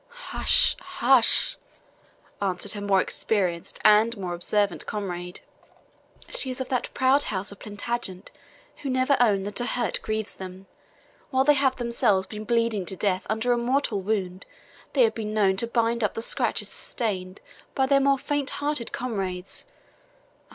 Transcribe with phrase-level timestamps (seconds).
[0.31, 1.57] "Hush, hush,"
[2.41, 5.41] answered her more experienced and more observant comrade;
[6.27, 8.31] "she is of that proud house of Plantagenet
[8.77, 10.65] who never own that a hurt grieves them.
[11.29, 14.47] While they have themselves been bleeding to death, under a mortal wound,
[14.93, 17.39] they have been known to bind up the scratches sustained
[17.75, 19.67] by their more faint hearted comrades.